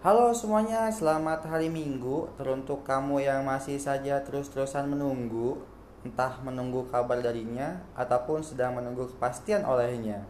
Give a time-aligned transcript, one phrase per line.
[0.00, 2.24] Halo semuanya, selamat hari Minggu.
[2.40, 5.60] Teruntuk kamu yang masih saja terus-terusan menunggu,
[6.00, 10.24] entah menunggu kabar darinya ataupun sedang menunggu kepastian olehnya.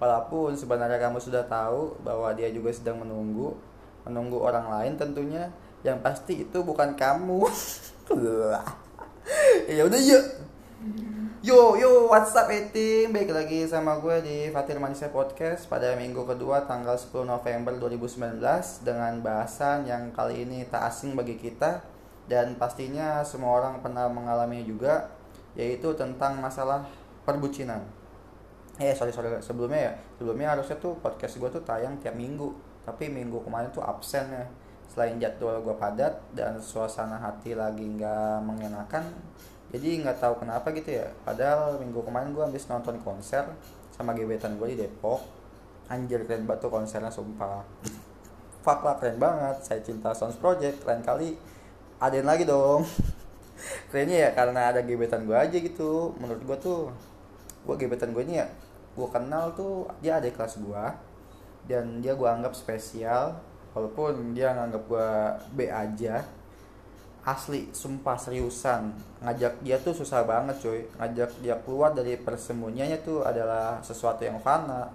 [0.00, 3.52] Walaupun sebenarnya kamu sudah tahu bahwa dia juga sedang menunggu,
[4.08, 5.52] menunggu orang lain tentunya.
[5.84, 7.44] Yang pasti itu bukan kamu.
[9.76, 10.24] ya udah yuk.
[11.40, 16.28] Yo yo what's up eating Baik lagi sama gue di Fatir Manisya Podcast Pada minggu
[16.28, 18.36] kedua tanggal 10 November 2019
[18.84, 21.80] Dengan bahasan yang kali ini tak asing bagi kita
[22.28, 25.08] Dan pastinya semua orang pernah mengalaminya juga
[25.56, 26.84] Yaitu tentang masalah
[27.24, 27.88] perbucinan.
[28.76, 32.52] Eh sorry sorry sebelumnya ya Sebelumnya harusnya tuh podcast gue tuh tayang tiap minggu
[32.84, 34.44] Tapi minggu kemarin tuh absen ya.
[34.92, 39.08] Selain jadwal gue padat dan suasana hati lagi nggak mengenakan
[39.70, 41.06] jadi nggak tahu kenapa gitu ya.
[41.22, 43.46] Padahal minggu kemarin gue habis nonton konser
[43.94, 45.22] sama gebetan gue di Depok.
[45.86, 47.62] Anjir keren banget tuh konsernya sumpah.
[48.66, 49.62] Fuck lah keren banget.
[49.62, 51.38] Saya cinta Sounds Project keren kali
[52.02, 52.82] adain lagi dong.
[53.92, 56.18] Kerennya ya karena ada gebetan gue aja gitu.
[56.18, 56.80] Menurut gue tuh
[57.62, 58.48] gue gebetan gue ini ya
[58.90, 60.84] gue kenal tuh dia ada kelas gue
[61.70, 63.38] dan dia gue anggap spesial
[63.76, 65.08] walaupun dia nganggap gue
[65.54, 66.26] B aja
[67.24, 68.96] asli sumpah seriusan.
[69.20, 70.80] Ngajak dia tuh susah banget cuy.
[70.96, 74.88] Ngajak dia keluar dari persembunyiannya tuh adalah sesuatu yang fana.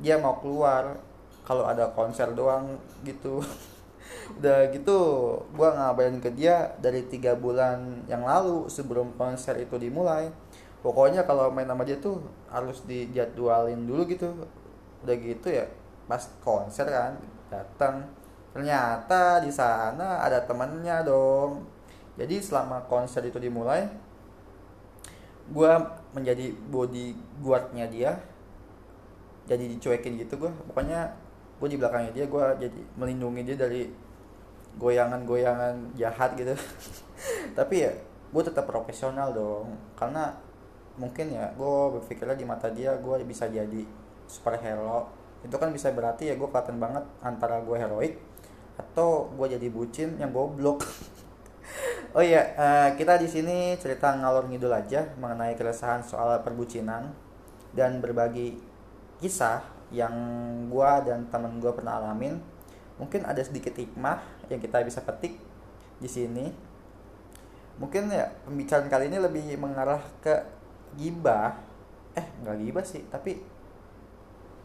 [0.00, 0.96] Dia mau keluar
[1.44, 3.44] kalau ada konser doang gitu.
[4.40, 4.98] Udah gitu
[5.54, 10.32] gua ngabarin ke dia dari tiga bulan yang lalu sebelum konser itu dimulai.
[10.80, 14.32] Pokoknya kalau main sama dia tuh harus dijadwalin dulu gitu.
[15.04, 15.66] Udah gitu ya
[16.06, 17.18] pas konser kan
[17.50, 18.06] datang
[18.56, 21.68] ternyata di sana ada temennya dong.
[22.16, 23.84] Jadi selama konser itu dimulai
[25.52, 25.72] gue
[26.16, 28.16] menjadi bodyguardnya dia.
[29.44, 31.12] Jadi dicuekin gitu gue pokoknya
[31.60, 33.92] gue di belakangnya dia gue jadi melindungi dia dari
[34.80, 36.56] goyangan-goyangan jahat gitu.
[37.60, 37.92] Tapi ya
[38.32, 39.76] gue tetap profesional dong.
[40.00, 40.32] Karena
[40.96, 43.84] mungkin ya gue berpikirnya di mata dia gue bisa jadi
[44.24, 45.12] superhero.
[45.44, 48.16] Itu kan bisa berarti ya gue kelihatan banget antara gue heroik
[48.76, 50.84] atau gue jadi bucin yang goblok.
[52.16, 57.12] Oh iya uh, kita di sini cerita ngalor ngidul aja mengenai keresahan soal perbucinan
[57.76, 58.56] dan berbagi
[59.20, 59.60] kisah
[59.92, 60.16] yang
[60.72, 62.40] gue dan temen gue pernah alamin.
[62.96, 65.36] Mungkin ada sedikit hikmah yang kita bisa petik
[66.00, 66.48] di sini.
[67.76, 70.40] Mungkin ya pembicaraan kali ini lebih mengarah ke
[70.96, 71.60] gibah.
[72.16, 73.36] Eh nggak gibah sih tapi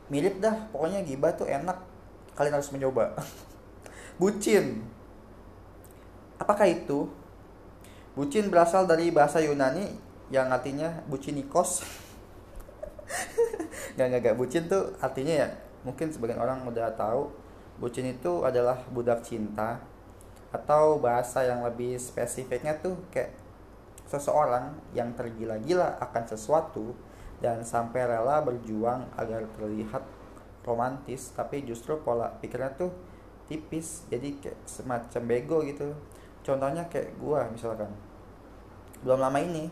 [0.07, 0.71] mirip dah.
[0.71, 1.83] Pokoknya gibah tuh enak.
[2.31, 3.11] Kalian harus mencoba
[4.17, 4.83] bucin.
[6.41, 7.07] Apakah itu?
[8.17, 9.95] Bucin berasal dari bahasa Yunani
[10.33, 11.83] yang artinya bucinikos.
[13.95, 14.35] Nggak nggak nggak.
[14.39, 15.47] Bucin tuh artinya ya
[15.81, 17.33] mungkin sebagian orang udah tahu
[17.81, 19.81] bucin itu adalah budak cinta
[20.53, 23.33] atau bahasa yang lebih spesifiknya tuh kayak
[24.05, 26.93] seseorang yang tergila-gila akan sesuatu
[27.41, 30.03] dan sampai rela berjuang agar terlihat
[30.61, 32.91] romantis tapi justru pola pikirnya tuh
[33.51, 35.91] tipis jadi kayak semacam bego gitu.
[36.39, 37.91] Contohnya kayak gue misalkan.
[39.03, 39.67] Belum lama ini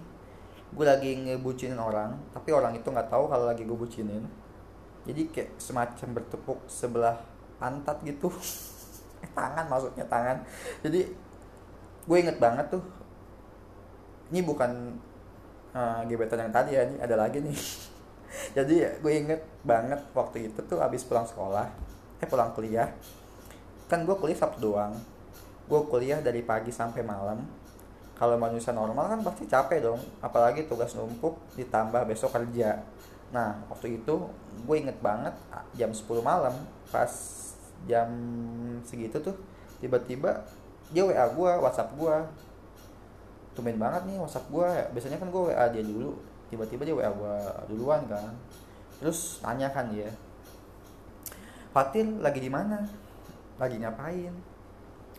[0.70, 4.28] gue lagi ngebucinin orang tapi orang itu nggak tahu kalau lagi gue bucinin.
[5.08, 7.16] Jadi kayak semacam bertepuk sebelah
[7.56, 8.28] pantat gitu.
[9.38, 10.44] Tangan maksudnya tangan.
[10.84, 11.08] Jadi
[12.04, 12.84] gue inget banget tuh
[14.32, 14.96] ini bukan
[15.76, 17.56] uh, gebetan yang tadi ya ini ada lagi nih.
[18.60, 21.90] Jadi gue inget banget waktu itu tuh abis pulang sekolah
[22.20, 22.92] eh pulang kuliah
[23.90, 24.94] kan gue kuliah sabtu doang.
[25.66, 27.42] Gue kuliah dari pagi sampai malam.
[28.14, 30.02] Kalau manusia normal kan pasti capek dong.
[30.22, 32.86] Apalagi tugas numpuk ditambah besok kerja.
[33.34, 34.30] Nah waktu itu
[34.64, 35.34] gue inget banget
[35.74, 36.54] jam 10 malam.
[36.94, 37.10] Pas
[37.90, 38.10] jam
[38.86, 39.34] segitu tuh
[39.82, 40.46] tiba-tiba
[40.94, 42.16] dia WA gue WhatsApp gue
[43.56, 46.14] tumben banget nih WhatsApp gue biasanya kan gue WA dia dulu.
[46.54, 47.36] Tiba-tiba dia WA gue
[47.74, 48.38] duluan kan.
[49.02, 50.14] Terus tanya kan dia
[51.70, 52.82] Fatin lagi di mana
[53.60, 54.32] lagi ngapain?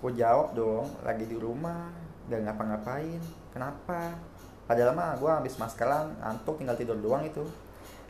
[0.01, 1.93] Gue jawab dong lagi di rumah
[2.33, 3.21] gak ngapa-ngapain.
[3.53, 4.17] Kenapa?
[4.65, 7.45] Padahal mah gue habis maskeran ngantuk tinggal tidur doang itu.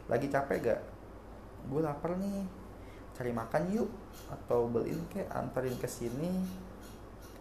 [0.07, 0.81] Lagi capek gak
[1.67, 2.47] gue lapar nih.
[3.19, 3.91] Cari makan yuk
[4.31, 6.47] atau beliin kek antarin ke sini.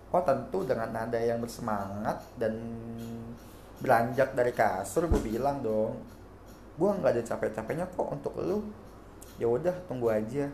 [0.10, 2.58] Oh tentu dengan nada yang bersemangat dan
[3.78, 5.94] beranjak dari kasur gue bilang dong.
[6.74, 8.66] Gue nggak ada capek-capeknya kok untuk lu.
[9.38, 10.50] Ya udah tunggu aja.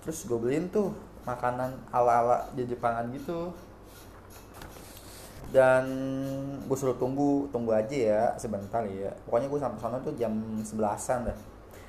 [0.00, 0.88] Terus gue beliin tuh
[1.28, 3.52] makanan ala-ala di Jepangan gitu.
[5.48, 5.84] Dan
[6.64, 9.12] gue suruh tunggu tunggu aja ya sebentar ya.
[9.28, 10.32] Pokoknya gue sampai sana tuh jam
[10.64, 11.38] sebelasan dah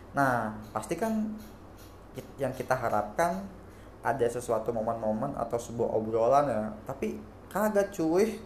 [0.10, 1.38] nah pasti kan
[2.42, 3.46] yang kita harapkan
[4.00, 6.64] ada sesuatu momen-momen atau sebuah obrolan ya.
[6.88, 7.20] Tapi
[7.52, 8.40] kagak cuy.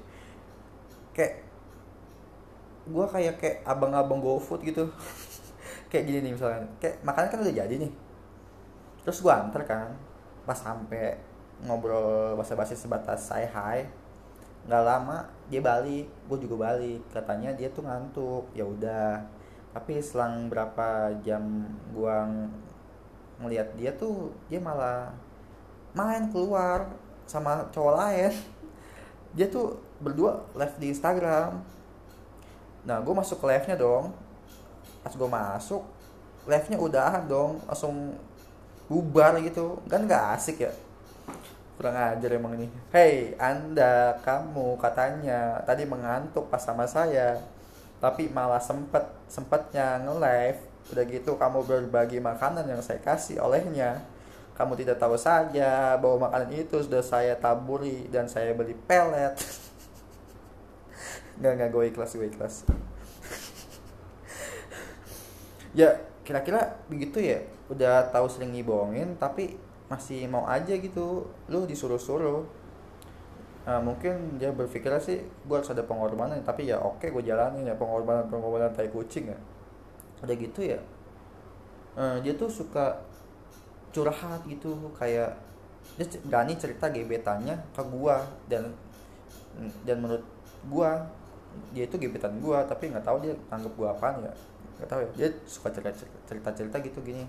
[1.13, 1.45] Kayak
[2.89, 4.89] gue kayak kayak abang-abang GoFood gitu.
[5.93, 6.65] Kayak gini nih misalnya.
[6.81, 7.91] Kayak makanan kan udah jadi nih.
[9.05, 9.93] Terus gue antar kan
[10.43, 11.19] pas sampai
[11.63, 13.87] ngobrol basa-basi sebatas saya hai
[14.63, 17.03] nggak lama dia balik gue juga balik.
[17.11, 19.19] Katanya dia tuh ngantuk ya udah.
[19.75, 22.17] Tapi selang berapa jam gue
[23.41, 25.11] ngelihat dia tuh dia malah
[25.91, 26.87] main keluar
[27.27, 28.33] sama cowok lain.
[29.33, 31.57] Dia tuh berdua live di Instagram.
[32.85, 34.13] Nah gue masuk ke live nya dong.
[35.01, 35.81] Pas gue masuk
[36.45, 38.13] live nya udah dong langsung
[38.87, 39.81] bubar gitu.
[39.87, 40.71] Kan nggak asik ya?
[41.77, 42.67] Kurang ajar emang ini.
[42.93, 47.41] Hei anda kamu katanya tadi mengantuk pas sama saya
[48.03, 50.59] tapi malah sempet sempetnya nge-live.
[50.91, 54.03] Udah gitu kamu berbagi makanan yang saya kasih olehnya.
[54.53, 59.33] Kamu tidak tahu saja bahwa makanan itu sudah saya taburi dan saya beli pelet.
[61.41, 62.55] Nggak nggak gue ikhlas gue ikhlas.
[65.73, 69.59] Ya kira-kira begitu ya udah tahu sering ngibohongin tapi
[69.91, 71.27] masih mau aja gitu.
[71.51, 72.43] Lu disuruh-suruh.
[73.63, 77.75] Nah, mungkin dia berpikirnya sih gue harus ada pengorbanan tapi ya oke gue jalanin ya
[77.79, 79.39] pengorbanan pengorbanan tai kucing ya.
[80.23, 80.79] Udah gitu ya
[81.97, 83.01] uh, dia tuh suka
[83.93, 85.37] curhat gitu kayak
[85.99, 88.25] dia berani cerita gebetannya ke gua.
[88.49, 88.73] Dan
[89.85, 90.25] dan menurut
[90.65, 91.05] gua
[91.69, 94.33] dia itu gebetan gua tapi nggak tahu dia anggap gua apa ya
[94.77, 95.09] nggak tahu ya.
[95.17, 95.91] Dia suka cerita
[96.25, 97.25] cerita cerita gitu gini.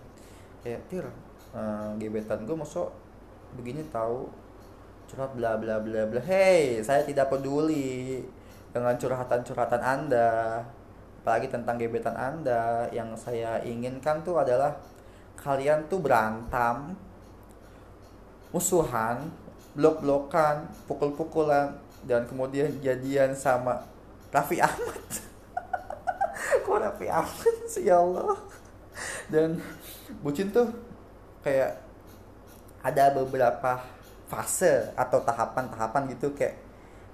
[0.65, 1.05] Kayak tir
[1.53, 2.89] uh, gebetan gua masuk
[3.59, 4.29] begini tahu?
[5.11, 6.21] Curhat bla bla bla bla.
[6.25, 8.25] Hey saya tidak peduli
[8.73, 10.65] dengan curhatan curhatan anda.
[11.21, 12.89] Apalagi tentang gebetan anda.
[12.91, 14.77] Yang saya inginkan tuh adalah
[15.41, 16.97] kalian tuh berantem
[18.55, 19.29] musuhan
[19.75, 21.75] blok-blokan pukul-pukulan
[22.07, 23.83] dan kemudian jadian sama
[24.31, 25.03] Raffi Ahmad
[26.65, 28.41] kok Raffi Ahmad sih ya Allah.
[29.29, 29.61] Dan
[30.25, 30.73] bucin tuh
[31.45, 31.77] kayak
[32.81, 33.85] ada beberapa
[34.29, 36.57] fase atau tahapan-tahapan gitu kayak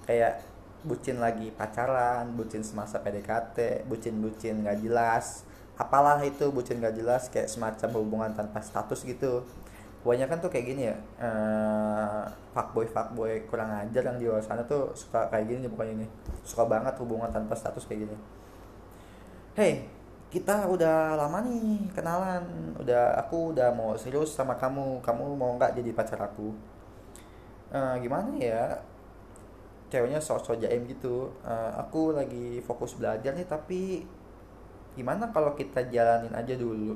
[0.06, 0.42] kayak
[0.80, 5.44] bucin lagi pacaran, bucin semasa PDKT, bucin-bucin gak jelas,
[5.76, 9.44] apalah itu bucin gak jelas kayak semacam hubungan tanpa status gitu.
[10.00, 12.24] Banyak kan tuh kayak gini ya uh,
[12.56, 16.06] fuckboy fuckboy kurang ajar yang di luar sana tuh suka kayak gini pokoknya ini.
[16.40, 18.16] Suka banget hubungan tanpa status kayak gini
[19.58, 20.00] hey
[20.30, 22.46] kita udah lama nih kenalan.
[22.78, 25.02] Udah aku udah mau serius sama kamu.
[25.02, 26.54] Kamu mau nggak jadi pacar aku?
[27.74, 28.78] Uh, gimana ya?
[29.90, 31.34] Ceweknya sok-sok jaim gitu.
[31.42, 34.06] Uh, aku lagi fokus belajar nih tapi
[34.94, 36.94] gimana kalau kita jalanin aja dulu?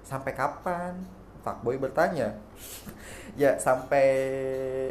[0.00, 0.96] Sampai kapan
[1.40, 2.36] fuckboy bertanya
[3.38, 4.06] ya sampai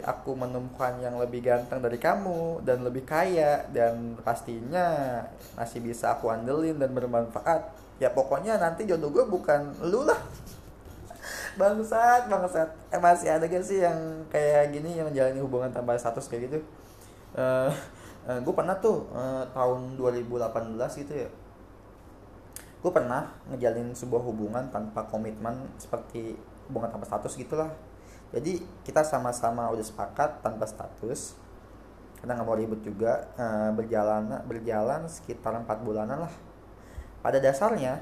[0.04, 5.20] aku menemukan yang lebih ganteng dari kamu dan lebih kaya dan pastinya
[5.60, 7.76] masih bisa aku andelin dan bermanfaat.
[8.00, 10.20] Ya pokoknya nanti jodoh gue bukan lu lah.
[11.60, 12.70] Bangsat bangsat.
[12.96, 16.60] Eh, masih ada gak sih yang kayak gini yang menjalani hubungan tanpa status kayak gitu?
[17.36, 17.68] Uh,
[18.26, 21.30] uh, gue pernah tuh uh, tahun 2018 gitu ya
[22.80, 26.40] gue pernah ngejalin sebuah hubungan tanpa komitmen seperti
[26.72, 27.72] hubungan tanpa status gitulah.
[28.32, 31.36] Jadi kita sama-sama udah sepakat tanpa status.
[32.20, 33.46] Karena nggak mau ribut juga e,
[33.76, 36.34] berjalan berjalan sekitar empat bulanan lah.
[37.20, 38.00] Pada dasarnya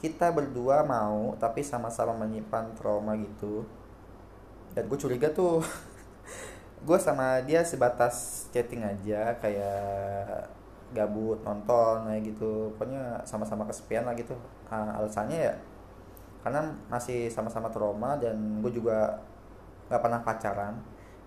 [0.00, 3.68] kita berdua mau tapi sama-sama menyimpan trauma gitu.
[4.72, 5.60] Dan gue curiga tuh
[6.86, 10.48] gue sama dia sebatas chatting aja kayak
[10.94, 12.70] gabut nonton kayak gitu.
[12.76, 14.36] Pokoknya sama-sama kesepian lah gitu.
[14.70, 15.54] Uh, alasannya ya
[16.46, 19.18] karena masih sama-sama trauma dan gue juga
[19.90, 20.74] nggak pernah pacaran.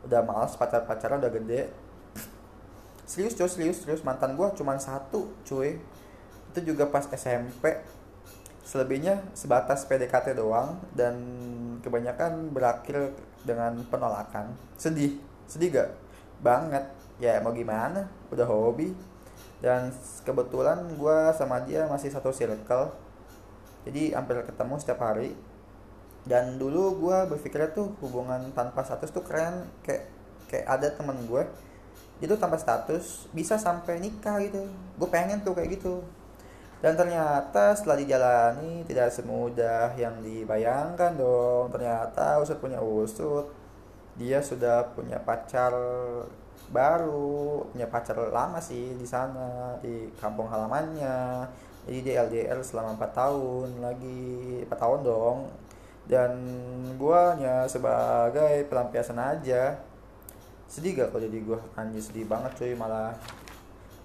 [0.08, 1.68] Udah males pacar pacaran udah gede.
[3.04, 4.00] Serius cuy serius serius.
[4.00, 5.75] Mantan gue cuma satu cuy.
[6.56, 7.84] Itu juga pas SMP
[8.63, 11.20] selebihnya sebatas PDKT doang dan
[11.84, 13.12] kebanyakan berakhir
[13.44, 14.56] dengan penolakan.
[14.80, 15.20] Sedih
[15.51, 15.89] sedih gak?
[16.39, 16.88] Banget.
[17.20, 18.08] Ya mau gimana?
[18.32, 18.96] Udah hobi
[19.60, 19.92] dan
[20.24, 22.96] kebetulan gue sama dia masih satu circle.
[23.84, 25.36] Jadi hampir ketemu setiap hari.
[26.24, 29.68] Dan dulu gue berpikirnya tuh hubungan tanpa status tuh keren.
[29.84, 30.08] Kayak
[30.48, 31.44] kayak ada temen gue
[32.20, 34.63] itu tanpa status bisa sampai nikah gitu.
[34.96, 36.04] Gue pengen tuh kayak gitu.
[36.80, 41.68] Dan ternyata setelah dijalani tidak semudah yang dibayangkan dong.
[41.75, 43.51] Ternyata usut punya usut
[44.20, 45.72] dia sudah punya pacar
[46.70, 51.48] baru punya pacar lama sih di sana di kampung halamannya.
[51.88, 55.40] Jadi dia LDR selama 4 tahun lagi 4 tahun dong.
[56.06, 56.32] Dan
[56.98, 59.78] gue hanya sebagai pelampiasan aja.
[60.70, 63.14] Sedih gak kalau jadi gue anjir sedih banget cuy malah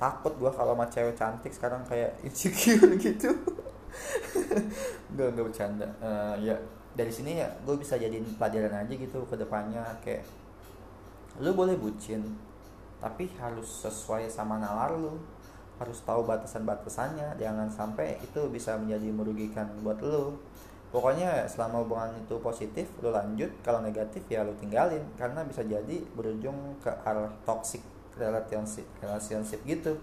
[0.00, 3.34] takut gue kalau sama cewek cantik sekarang kayak insecure gitu.
[5.14, 5.86] Gak gak bercanda.
[6.00, 6.56] Uh, ya
[6.94, 10.22] dari sini ya gue bisa jadiin pelajaran aja gitu ke depannya kayak
[11.42, 12.22] lu boleh bucin
[13.04, 15.20] tapi harus sesuai sama nalar lu.
[15.76, 20.40] Harus tahu batasan-batasannya jangan sampai itu bisa menjadi merugikan buat lu.
[20.88, 26.00] Pokoknya selama hubungan itu positif lu lanjut kalau negatif ya lu tinggalin karena bisa jadi
[26.14, 27.82] berujung ke arah toxic
[28.16, 29.98] relationship relationship gitu.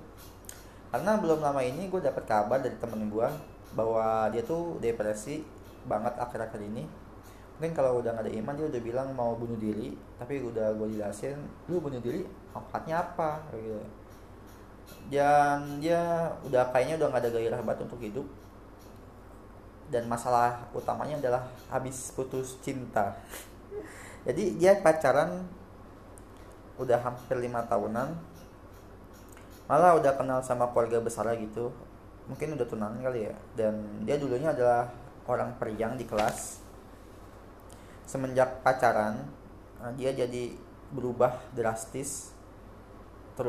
[0.92, 3.28] Karena belum lama ini gue dapat kabar dari temen gue
[3.72, 5.42] bahwa dia tuh depresi
[5.86, 6.86] banget akhir-akhir ini.
[7.62, 10.98] Mungkin kalau udah gak ada iman dia udah bilang mau bunuh diri tapi udah gue
[10.98, 11.38] jelasin
[11.70, 12.26] lu bunuh diri
[12.58, 13.46] manfaatnya apa?
[13.54, 13.78] Gitu.
[15.14, 18.28] Dan dia udah kayaknya udah gak ada gairah banget untuk hidup.
[19.92, 23.14] Dan masalah utamanya adalah habis putus cinta.
[24.26, 25.46] Jadi dia pacaran
[26.80, 28.16] udah hampir lima tahunan.
[29.70, 31.70] Malah udah kenal sama keluarga besar gitu.
[32.26, 33.36] Mungkin udah tunangan kali ya.
[33.54, 34.88] Dan dia dulunya adalah
[35.28, 36.62] orang periang di kelas.
[38.06, 39.22] Semenjak pacaran
[39.84, 40.54] eh, dia jadi
[40.92, 42.36] berubah drastis
[43.38, 43.48] ter,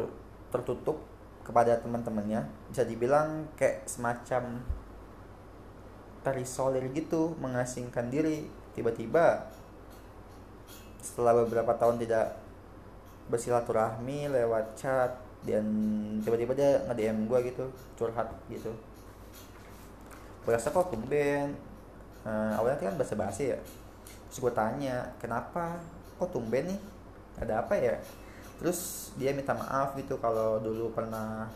[0.53, 1.03] tertutup
[1.43, 2.47] kepada teman-temannya.
[2.71, 4.63] Bisa dibilang kayak semacam
[6.23, 8.47] terisolir gitu mengasingkan diri.
[8.73, 9.51] Tiba-tiba
[11.03, 12.39] setelah beberapa tahun tidak
[13.27, 15.67] bersilaturahmi lewat chat dan
[16.23, 17.65] tiba-tiba dia nge-DM gue gitu
[17.99, 18.71] curhat gitu
[20.43, 21.55] berasa kok tumben.
[22.23, 23.59] Uh, awalnya kan bahasa basi ya.
[24.31, 25.79] Terus gue tanya kenapa?
[26.19, 26.81] Kok tumben nih?
[27.43, 27.99] Ada apa ya?
[28.63, 31.51] Terus dia minta maaf gitu kalau dulu pernah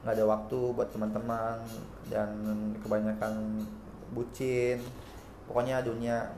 [0.00, 1.60] nggak ada waktu buat teman-teman
[2.10, 2.30] dan
[2.82, 3.62] kebanyakan
[4.10, 4.82] bucin.
[5.46, 6.30] Pokoknya dunia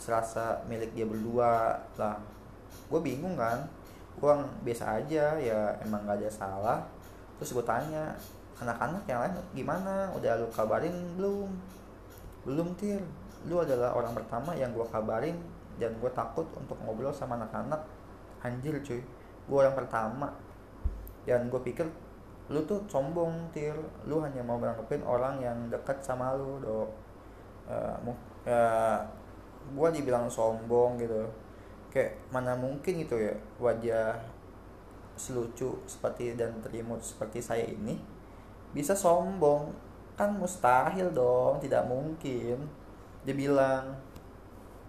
[0.00, 2.18] serasa milik dia berdua lah.
[2.90, 3.68] Gue bingung kan.
[4.18, 4.32] Gue
[4.66, 6.80] biasa aja ya emang gak ada salah.
[7.38, 8.16] Terus gue tanya
[8.60, 10.12] anak-anak yang lain gimana?
[10.12, 11.48] Udah lu kabarin belum?
[12.44, 13.00] Belum tir.
[13.48, 15.36] Lu adalah orang pertama yang gue kabarin
[15.80, 17.80] dan gue takut untuk ngobrol sama anak-anak.
[18.44, 19.00] Anjir cuy.
[19.48, 20.28] Gue orang pertama.
[21.24, 21.88] Dan gue pikir
[22.52, 23.76] lu tuh sombong tir.
[24.04, 26.84] Lu hanya mau menanggapin orang yang dekat sama lu do
[27.64, 27.96] uh,
[28.44, 29.00] uh,
[29.72, 31.24] gue dibilang sombong gitu.
[31.88, 34.14] Kayak mana mungkin gitu ya wajah
[35.20, 38.19] selucu seperti dan terimut seperti saya ini
[38.76, 39.72] bisa sombong.
[40.14, 42.60] Kan mustahil dong tidak mungkin.
[43.24, 43.96] Dia bilang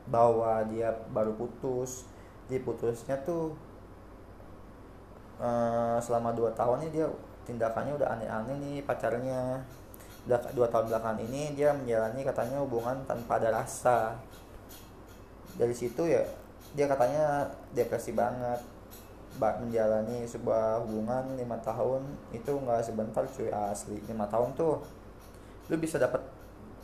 [0.07, 2.05] bahwa dia baru putus.
[2.51, 3.55] Dia putusnya tuh
[5.39, 7.07] uh, selama dua tahun ini dia
[7.47, 9.63] tindakannya udah aneh-aneh nih pacarnya.
[10.53, 14.19] Dua tahun belakangan ini dia menjalani katanya hubungan tanpa ada rasa.
[15.57, 16.21] Dari situ ya
[16.71, 18.59] dia katanya depresi banget
[19.39, 22.03] menjalani sebuah hubungan lima tahun
[22.35, 24.01] itu nggak sebentar cuy asli.
[24.09, 24.83] Lima tahun tuh
[25.71, 26.19] lu bisa dapat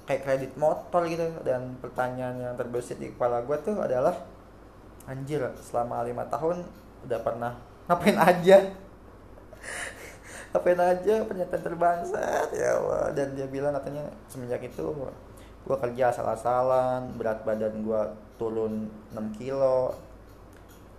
[0.08, 1.27] kayak kredit motor gitu.
[1.44, 4.16] Dan pertanyaan yang terbesit di kepala gue tuh adalah
[5.08, 6.63] anjir selama lima tahun
[7.06, 7.54] udah pernah
[7.92, 8.58] ngapain aja?
[10.56, 13.12] Ngapain aja pernyataan terbangsat ya Allah.
[13.12, 14.96] Dan dia bilang katanya semenjak itu
[15.68, 18.01] gue kerja salah-salan berat badan gue
[18.39, 19.92] turun 6 kilo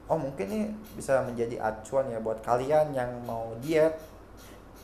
[0.09, 0.63] oh mungkin ini
[0.97, 3.97] bisa menjadi acuan ya buat kalian yang mau diet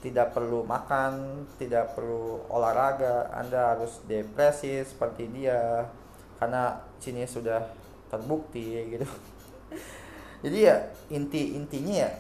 [0.05, 5.89] tidak perlu makan, tidak perlu olahraga, Anda harus depresi seperti dia
[6.37, 7.65] karena sini sudah
[8.13, 9.09] terbukti gitu.
[10.45, 10.77] Jadi ya
[11.09, 12.11] inti intinya ya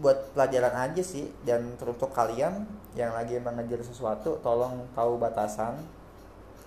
[0.00, 2.64] buat pelajaran aja sih dan teruntuk kalian
[2.96, 5.76] yang lagi mengejar sesuatu tolong tahu batasan.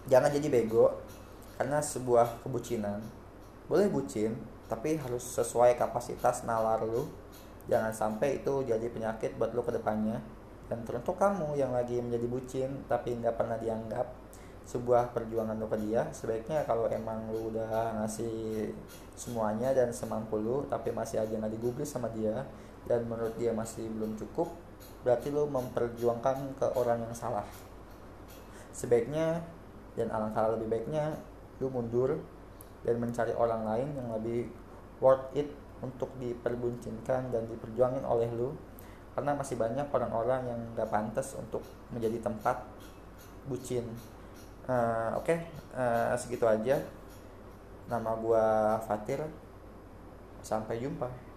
[0.10, 0.98] Jangan jadi bego
[1.58, 2.98] karena sebuah kebucinan
[3.69, 4.34] boleh bucin
[4.69, 7.09] tapi harus sesuai kapasitas nalar lu.
[7.65, 10.21] Jangan sampai itu jadi penyakit buat lu ke depannya
[10.69, 14.05] dan teruntuk kamu yang lagi menjadi bucin tapi nggak pernah dianggap
[14.69, 18.69] sebuah perjuangan lo ke dia sebaiknya kalau emang lu udah ngasih
[19.17, 22.45] semuanya dan semampu lu tapi masih aja nggak digubris sama dia
[22.85, 24.53] dan menurut dia masih belum cukup
[25.01, 27.47] berarti lu memperjuangkan ke orang yang salah.
[28.75, 29.41] Sebaiknya
[29.97, 31.17] dan alangkah lebih baiknya
[31.59, 32.21] lu mundur
[32.83, 34.48] dan mencari orang lain yang lebih
[35.03, 38.55] worth it untuk diperbuncinkan dan diperjuangin oleh lu.
[39.15, 42.63] Karena masih banyak orang-orang yang gak pantas untuk menjadi tempat
[43.50, 43.83] bucin.
[44.69, 46.77] Uh, oke okay, uh, eh, segitu aja.
[47.89, 49.19] Nama gua Fatir.
[50.39, 51.28] Sampai jumpa